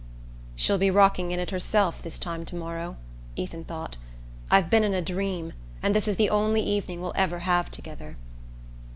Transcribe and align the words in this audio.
"She'll 0.55 0.79
be 0.79 0.89
rocking 0.89 1.29
in 1.31 1.39
it 1.39 1.51
herself 1.51 2.01
this 2.01 2.17
time 2.17 2.43
to 2.45 2.55
morrow," 2.55 2.97
Ethan 3.35 3.65
thought. 3.65 3.97
"I've 4.49 4.67
been 4.67 4.83
in 4.83 4.95
a 4.95 4.99
dream, 5.03 5.53
and 5.83 5.95
this 5.95 6.07
is 6.07 6.15
the 6.15 6.31
only 6.31 6.61
evening 6.63 7.01
we'll 7.01 7.13
ever 7.15 7.37
have 7.45 7.69
together." 7.69 8.17